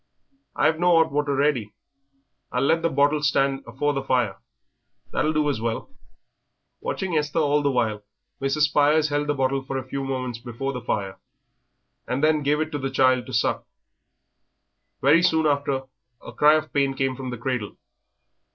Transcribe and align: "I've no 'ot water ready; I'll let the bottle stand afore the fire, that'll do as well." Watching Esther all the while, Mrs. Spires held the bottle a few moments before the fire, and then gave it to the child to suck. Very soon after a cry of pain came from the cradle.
"I've 0.55 0.79
no 0.79 0.97
'ot 0.97 1.11
water 1.11 1.35
ready; 1.35 1.75
I'll 2.51 2.63
let 2.63 2.81
the 2.81 2.89
bottle 2.89 3.21
stand 3.21 3.63
afore 3.67 3.93
the 3.93 4.01
fire, 4.01 4.39
that'll 5.11 5.31
do 5.31 5.47
as 5.47 5.61
well." 5.61 5.91
Watching 6.79 7.15
Esther 7.15 7.37
all 7.37 7.61
the 7.61 7.69
while, 7.69 8.03
Mrs. 8.41 8.61
Spires 8.61 9.09
held 9.09 9.27
the 9.27 9.35
bottle 9.35 9.63
a 9.77 9.83
few 9.83 10.03
moments 10.03 10.39
before 10.39 10.73
the 10.73 10.81
fire, 10.81 11.19
and 12.07 12.23
then 12.23 12.41
gave 12.41 12.59
it 12.59 12.71
to 12.71 12.79
the 12.79 12.89
child 12.89 13.27
to 13.27 13.33
suck. 13.33 13.67
Very 15.01 15.21
soon 15.21 15.45
after 15.45 15.83
a 16.19 16.31
cry 16.33 16.55
of 16.55 16.73
pain 16.73 16.95
came 16.95 17.15
from 17.15 17.29
the 17.29 17.37
cradle. 17.37 17.77